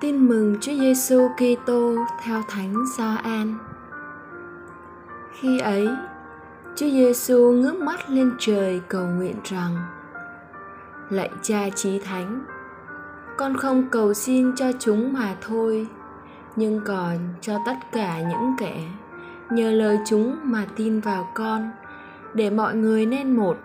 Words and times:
Tin 0.00 0.28
mừng 0.28 0.56
Chúa 0.60 0.72
Giêsu 0.72 1.28
Kitô 1.36 1.94
theo 2.22 2.42
Thánh 2.48 2.74
Gioan. 2.96 3.54
Khi 5.32 5.58
ấy, 5.58 5.88
Chúa 6.76 6.90
Giêsu 6.90 7.52
ngước 7.52 7.76
mắt 7.76 8.10
lên 8.10 8.32
trời 8.38 8.80
cầu 8.88 9.06
nguyện 9.06 9.34
rằng: 9.44 9.76
Lạy 11.10 11.30
Cha 11.42 11.68
Chí 11.74 11.98
Thánh, 11.98 12.44
con 13.36 13.56
không 13.56 13.88
cầu 13.90 14.14
xin 14.14 14.56
cho 14.56 14.72
chúng 14.78 15.12
mà 15.12 15.36
thôi, 15.40 15.86
nhưng 16.56 16.80
còn 16.86 17.16
cho 17.40 17.58
tất 17.66 17.76
cả 17.92 18.20
những 18.20 18.54
kẻ 18.58 18.76
nhờ 19.50 19.70
lời 19.70 19.98
chúng 20.06 20.36
mà 20.42 20.66
tin 20.76 21.00
vào 21.00 21.28
con, 21.34 21.70
để 22.34 22.50
mọi 22.50 22.74
người 22.74 23.06
nên 23.06 23.36
một, 23.36 23.58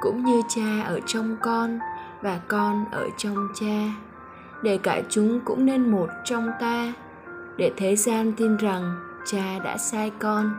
cũng 0.00 0.24
như 0.24 0.42
Cha 0.48 0.82
ở 0.86 1.00
trong 1.06 1.36
con 1.40 1.78
và 2.22 2.40
con 2.48 2.84
ở 2.92 3.08
trong 3.16 3.48
Cha 3.54 4.07
để 4.62 4.78
cả 4.82 5.02
chúng 5.08 5.40
cũng 5.40 5.66
nên 5.66 5.90
một 5.90 6.08
trong 6.24 6.50
ta, 6.60 6.92
để 7.56 7.72
thế 7.76 7.96
gian 7.96 8.32
tin 8.32 8.56
rằng 8.56 8.96
cha 9.26 9.58
đã 9.64 9.76
sai 9.76 10.12
con. 10.18 10.50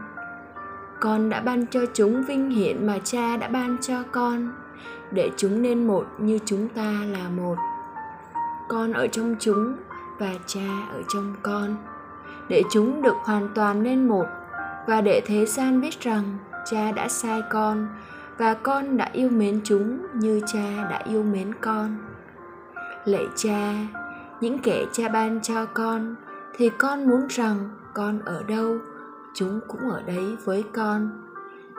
Con 1.00 1.30
đã 1.30 1.42
ban 1.42 1.66
cho 1.66 1.80
chúng 1.94 2.24
vinh 2.24 2.50
hiển 2.50 2.88
mà 2.88 3.00
cha 3.04 3.38
đã 3.38 3.48
ban 3.48 3.78
cho 3.82 4.04
con. 4.12 4.52
Để 5.12 5.32
chúng 5.38 5.62
nên 5.62 5.88
một 5.88 6.06
như 6.18 6.40
chúng 6.46 6.68
ta 6.68 6.92
là 7.12 7.30
một. 7.30 7.56
Con 8.70 8.94
ở 8.94 9.08
trong 9.08 9.36
chúng 9.40 9.76
và 10.20 10.32
cha 10.46 10.88
ở 10.92 11.02
trong 11.14 11.36
con. 11.44 11.76
Để 12.50 12.64
chúng 12.72 13.02
được 13.02 13.16
hoàn 13.24 13.50
toàn 13.56 13.84
nên 13.84 14.08
một, 14.08 14.26
và 14.88 15.02
để 15.02 15.22
thế 15.26 15.46
gian 15.46 15.82
biết 15.82 16.02
rằng 16.02 16.38
cha 16.72 16.92
đã 16.92 17.08
sai 17.08 17.42
con, 17.50 17.88
và 18.38 18.54
con 18.54 18.98
đã 18.98 19.10
yêu 19.14 19.30
mến 19.30 19.62
chúng 19.64 20.08
như 20.14 20.42
cha 20.54 20.88
đã 20.90 21.02
yêu 21.06 21.24
mến 21.24 21.54
con 21.62 21.98
lạy 23.10 23.26
cha, 23.36 23.88
những 24.42 24.60
kẻ 24.60 24.86
cha 24.94 25.10
ban 25.10 25.40
cho 25.42 25.66
con, 25.66 26.16
thì 26.58 26.70
con 26.78 27.08
muốn 27.08 27.28
rằng 27.30 27.70
con 27.94 28.20
ở 28.26 28.44
đâu, 28.44 28.78
chúng 29.36 29.60
cũng 29.68 29.82
ở 29.82 30.02
đấy 30.02 30.26
với 30.46 30.64
con, 30.74 31.10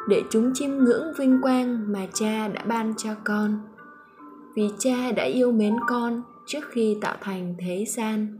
để 0.09 0.23
chúng 0.31 0.55
chiêm 0.55 0.71
ngưỡng 0.71 1.13
vinh 1.19 1.41
quang 1.43 1.93
mà 1.93 2.07
cha 2.15 2.49
đã 2.49 2.65
ban 2.65 2.95
cho 2.97 3.11
con. 3.25 3.61
Vì 4.57 4.71
cha 4.79 5.13
đã 5.17 5.25
yêu 5.25 5.53
mến 5.53 5.77
con 5.89 6.23
trước 6.47 6.65
khi 6.71 6.97
tạo 7.01 7.17
thành 7.21 7.55
thế 7.59 7.85
gian. 7.89 8.39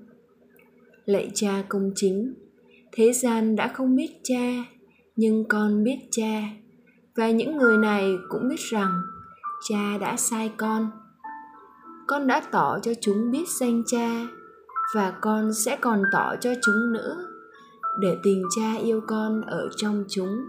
Lạy 1.05 1.31
cha 1.35 1.63
công 1.69 1.91
chính, 1.95 2.35
thế 2.93 3.13
gian 3.13 3.57
đã 3.57 3.69
không 3.69 3.97
biết 3.97 4.21
cha, 4.23 4.65
nhưng 5.17 5.49
con 5.49 5.85
biết 5.85 5.99
cha, 6.11 6.41
và 7.17 7.31
những 7.31 7.57
người 7.57 7.79
này 7.79 8.15
cũng 8.29 8.49
biết 8.49 8.61
rằng 8.71 8.93
cha 9.69 9.99
đã 10.01 10.17
sai 10.17 10.53
con 10.57 10.91
con 12.11 12.27
đã 12.27 12.43
tỏ 12.51 12.79
cho 12.83 12.93
chúng 13.01 13.31
biết 13.31 13.45
danh 13.61 13.83
cha, 13.87 14.09
và 14.95 15.13
con 15.21 15.53
sẽ 15.53 15.79
còn 15.81 16.03
tỏ 16.13 16.35
cho 16.41 16.51
chúng 16.63 16.93
nữa, 16.93 17.17
để 18.01 18.19
tình 18.23 18.43
cha 18.57 18.81
yêu 18.83 19.01
con 19.07 19.43
ở 19.43 19.69
trong 19.77 20.05
chúng, 20.09 20.49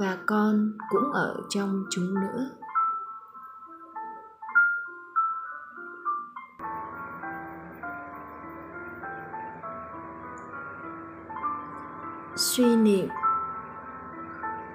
và 0.00 0.18
con 0.26 0.72
cũng 0.90 1.12
ở 1.12 1.36
trong 1.48 1.84
chúng 1.90 2.14
nữa. 2.14 2.50
Suy 12.36 12.76
niệm. 12.76 13.08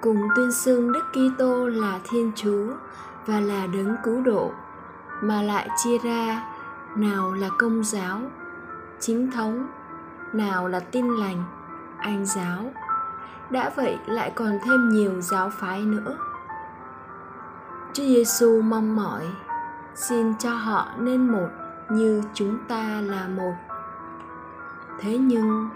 Cùng 0.00 0.18
tuyên 0.36 0.52
xưng 0.52 0.92
Đức 0.92 1.04
Kitô 1.12 1.68
là 1.68 2.00
Thiên 2.10 2.32
Chúa 2.36 2.66
và 3.26 3.40
là 3.40 3.66
đấng 3.66 3.96
cứu 4.04 4.20
độ 4.20 4.52
mà 5.20 5.42
lại 5.42 5.68
chia 5.76 5.98
ra, 5.98 6.42
nào 6.96 7.32
là 7.32 7.48
công 7.58 7.84
giáo, 7.84 8.20
chính 9.00 9.30
thống, 9.30 9.66
nào 10.32 10.68
là 10.68 10.80
tin 10.80 11.08
lành, 11.08 11.44
anh 11.98 12.26
giáo 12.26 12.72
đã 13.50 13.70
vậy 13.76 13.98
lại 14.06 14.32
còn 14.34 14.58
thêm 14.64 14.88
nhiều 14.88 15.20
giáo 15.20 15.50
phái 15.60 15.80
nữa 15.80 16.16
Chúa 17.92 18.04
Giêsu 18.04 18.62
mong 18.62 18.96
mỏi, 18.96 19.22
xin 19.94 20.34
cho 20.38 20.54
họ 20.54 20.88
nên 20.98 21.32
một 21.32 21.48
như 21.90 22.22
chúng 22.34 22.58
ta 22.68 23.00
là 23.00 23.28
một. 23.28 23.52
Thế 25.00 25.18
nhưng, 25.18 25.68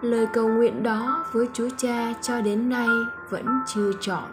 lời 0.00 0.26
cầu 0.32 0.48
nguyện 0.48 0.82
đó 0.82 1.24
với 1.32 1.48
Chúa 1.52 1.68
Cha 1.76 2.12
cho 2.22 2.40
đến 2.40 2.68
nay 2.68 2.88
vẫn 3.30 3.46
chưa 3.66 3.92
chọn. 4.00 4.24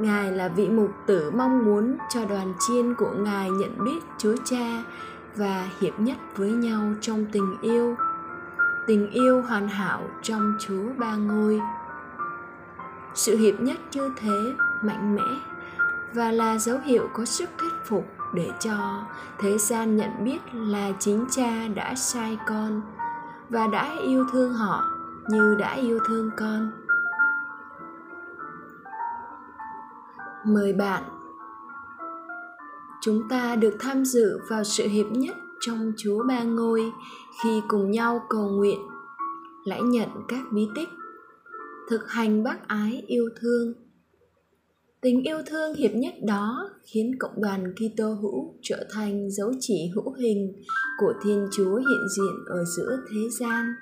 Ngài 0.00 0.32
là 0.32 0.48
vị 0.48 0.68
mục 0.68 0.90
tử 1.06 1.30
mong 1.30 1.64
muốn 1.64 1.96
cho 2.14 2.24
đoàn 2.24 2.52
chiên 2.58 2.94
của 2.94 3.10
Ngài 3.18 3.50
nhận 3.50 3.84
biết 3.84 4.00
Chúa 4.18 4.34
Cha 4.44 4.84
và 5.36 5.68
hiệp 5.80 6.00
nhất 6.00 6.16
với 6.36 6.50
nhau 6.50 6.94
trong 7.00 7.26
tình 7.32 7.56
yêu. 7.62 7.96
Tình 8.86 9.10
yêu 9.10 9.42
hoàn 9.42 9.68
hảo 9.68 10.02
trong 10.22 10.54
Chúa 10.60 10.88
Ba 10.98 11.16
Ngôi. 11.16 11.60
Sự 13.14 13.36
hiệp 13.36 13.60
nhất 13.60 13.78
như 13.92 14.10
thế, 14.16 14.52
mạnh 14.82 15.16
mẽ 15.16 15.40
và 16.14 16.32
là 16.32 16.58
dấu 16.58 16.78
hiệu 16.84 17.08
có 17.12 17.24
sức 17.24 17.50
thuyết 17.58 17.72
phục 17.84 18.06
để 18.34 18.50
cho 18.60 19.04
thế 19.38 19.58
gian 19.58 19.96
nhận 19.96 20.24
biết 20.24 20.38
là 20.52 20.92
chính 20.98 21.24
cha 21.30 21.68
đã 21.74 21.94
sai 21.94 22.38
con 22.46 22.82
và 23.50 23.66
đã 23.66 23.96
yêu 24.06 24.26
thương 24.32 24.52
họ 24.52 24.84
như 25.28 25.56
đã 25.58 25.72
yêu 25.72 25.98
thương 26.06 26.30
con 26.36 26.70
mời 30.48 30.72
bạn 30.72 31.02
chúng 33.00 33.28
ta 33.28 33.56
được 33.56 33.74
tham 33.80 34.04
dự 34.04 34.38
vào 34.48 34.64
sự 34.64 34.88
hiệp 34.88 35.06
nhất 35.10 35.36
trong 35.60 35.92
Chúa 35.96 36.24
Ba 36.24 36.42
Ngôi 36.42 36.92
khi 37.42 37.62
cùng 37.68 37.90
nhau 37.90 38.26
cầu 38.28 38.48
nguyện, 38.48 38.78
lãi 39.64 39.82
nhận 39.82 40.08
các 40.28 40.44
bí 40.52 40.68
tích, 40.74 40.88
thực 41.90 42.10
hành 42.10 42.42
bác 42.42 42.68
ái 42.68 43.04
yêu 43.06 43.28
thương. 43.40 43.72
Tình 45.00 45.22
yêu 45.22 45.38
thương 45.46 45.74
hiệp 45.74 45.90
nhất 45.94 46.14
đó 46.26 46.70
khiến 46.84 47.16
cộng 47.18 47.42
đoàn 47.42 47.74
Kitô 47.74 48.12
hữu 48.14 48.54
trở 48.62 48.86
thành 48.90 49.30
dấu 49.30 49.52
chỉ 49.60 49.90
hữu 49.94 50.12
hình 50.12 50.52
của 50.98 51.12
Thiên 51.24 51.48
Chúa 51.52 51.76
hiện 51.76 52.08
diện 52.16 52.34
ở 52.46 52.64
giữa 52.76 52.98
thế 53.10 53.20
gian. 53.40 53.74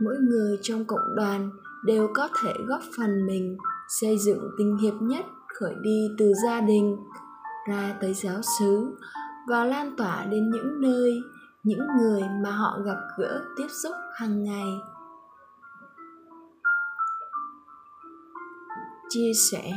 Mỗi 0.00 0.16
người 0.18 0.58
trong 0.62 0.84
cộng 0.84 1.16
đoàn 1.16 1.50
đều 1.86 2.08
có 2.14 2.28
thể 2.42 2.52
góp 2.66 2.80
phần 2.96 3.26
mình 3.26 3.56
xây 3.88 4.18
dựng 4.18 4.50
tình 4.58 4.76
hiệp 4.76 4.94
nhất, 5.00 5.24
khởi 5.60 5.74
đi 5.82 6.08
từ 6.18 6.32
gia 6.44 6.60
đình, 6.60 6.96
ra 7.68 7.94
tới 8.00 8.14
giáo 8.14 8.40
xứ, 8.58 8.96
và 9.48 9.64
lan 9.64 9.96
tỏa 9.96 10.24
đến 10.24 10.50
những 10.50 10.80
nơi, 10.80 11.20
những 11.62 11.86
người 11.98 12.22
mà 12.44 12.50
họ 12.50 12.78
gặp 12.84 12.98
gỡ, 13.18 13.44
tiếp 13.56 13.68
xúc 13.82 13.92
hàng 14.14 14.44
ngày. 14.44 14.68
Chia 19.08 19.32
sẻ. 19.52 19.72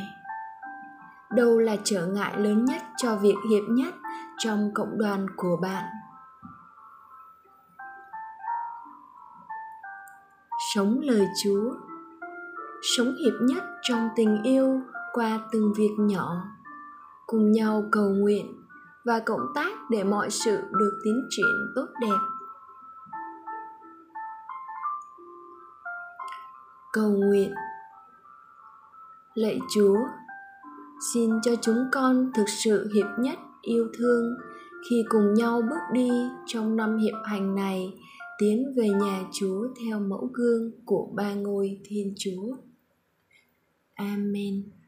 Đâu 1.35 1.59
là 1.59 1.75
trở 1.83 2.07
ngại 2.07 2.39
lớn 2.39 2.65
nhất 2.65 2.81
cho 2.97 3.15
việc 3.15 3.35
hiệp 3.49 3.63
nhất 3.69 3.93
trong 4.37 4.71
cộng 4.73 4.97
đoàn 4.97 5.27
của 5.35 5.57
bạn? 5.61 5.85
Sống 10.73 10.99
lời 11.01 11.27
chúa 11.43 11.88
sống 12.81 13.15
hiệp 13.15 13.33
nhất 13.41 13.63
trong 13.81 14.09
tình 14.15 14.43
yêu 14.43 14.81
qua 15.13 15.39
từng 15.51 15.73
việc 15.77 15.95
nhỏ. 15.99 16.43
Cùng 17.27 17.51
nhau 17.51 17.83
cầu 17.91 18.09
nguyện 18.09 18.59
và 19.05 19.19
cộng 19.19 19.47
tác 19.55 19.89
để 19.89 20.03
mọi 20.03 20.29
sự 20.29 20.57
được 20.79 20.99
tiến 21.03 21.21
triển 21.29 21.55
tốt 21.75 21.85
đẹp. 22.01 22.17
Cầu 26.93 27.11
nguyện. 27.11 27.53
Lạy 29.33 29.59
chúa, 29.75 29.97
xin 31.13 31.41
cho 31.41 31.51
chúng 31.61 31.85
con 31.91 32.31
thực 32.35 32.49
sự 32.63 32.89
hiệp 32.93 33.07
nhất 33.19 33.39
yêu 33.61 33.87
thương 33.97 34.35
khi 34.89 35.05
cùng 35.09 35.33
nhau 35.33 35.61
bước 35.69 35.93
đi 35.93 36.09
trong 36.45 36.75
năm 36.75 36.97
hiệp 36.97 37.15
hành 37.25 37.55
này, 37.55 37.93
tiến 38.37 38.73
về 38.77 38.89
nhà 38.89 39.23
chúa 39.31 39.67
theo 39.79 39.99
mẫu 39.99 40.29
gương 40.33 40.71
của 40.85 41.11
ba 41.15 41.33
ngôi 41.33 41.79
thiên 41.85 42.13
chúa. 42.17 42.55
Amen 43.99 44.78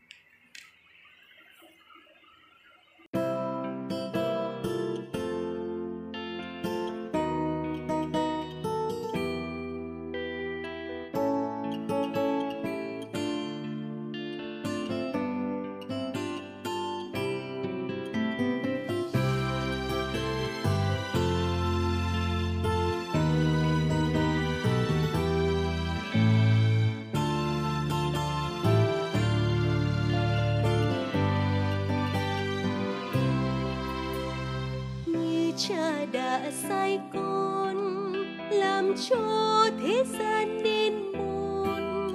sai 36.52 37.00
con, 37.14 38.14
làm 38.52 38.94
cho 39.10 39.66
thế 39.84 40.04
gian 40.20 40.64
nên 40.64 40.94
buồn. 41.14 42.14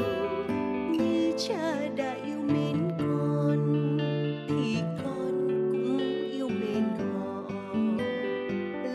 Như 0.93 1.33
cha 1.49 1.89
đã 1.97 2.15
yêu 2.25 2.39
mến 2.39 2.91
con, 2.99 3.99
thì 4.49 4.77
con 5.05 5.49
cũng 5.73 5.99
yêu 6.33 6.49
mến 6.49 6.85
họ. 6.99 7.43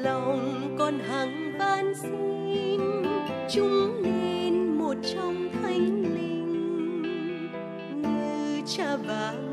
Lòng 0.04 0.76
con 0.80 1.00
hằng 1.00 1.58
van 1.60 1.94
xin, 2.02 2.82
chúng 3.52 4.04
nên 4.04 4.78
một 4.78 4.96
trong 5.16 5.50
thánh 5.54 6.04
linh. 6.16 7.52
Như 8.02 8.62
cha 8.66 8.98
vàng 8.98 9.51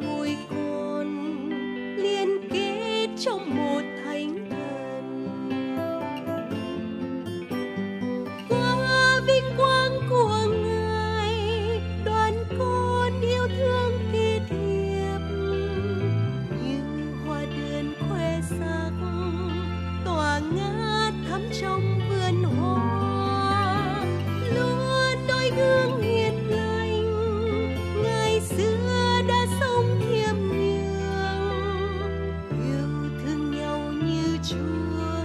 chúa, 34.42 35.24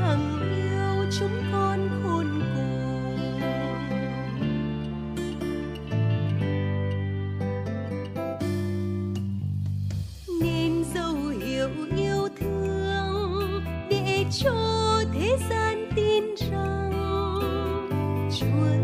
hằng 0.00 0.40
yêu 0.56 1.10
chúng 1.18 1.42
con 1.52 1.88
khôn 2.02 2.26
cùng. 2.26 2.88
Nên 10.40 10.84
dấu 10.94 11.14
hiệu 11.14 11.68
yêu 11.96 12.28
thương 12.40 13.64
để 13.90 14.24
cho 14.30 14.54
thế 15.14 15.36
gian 15.50 15.90
tin 15.96 16.24
rằng 16.50 16.92
chúa 18.40 18.77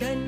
chân 0.00 0.27